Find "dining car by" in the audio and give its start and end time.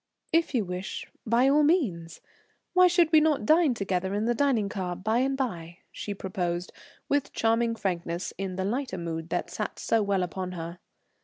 4.33-5.19